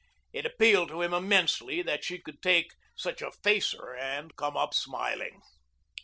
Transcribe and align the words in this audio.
It 0.33 0.47
appealed 0.47 0.89
to 0.89 1.03
him 1.03 1.13
immensely 1.13 1.83
that 1.83 2.03
she 2.03 2.17
could 2.17 2.41
take 2.41 2.71
such 2.95 3.21
a 3.21 3.31
facer 3.43 3.93
and 3.93 4.35
come 4.35 4.57
up 4.57 4.73
smiling. 4.73 5.41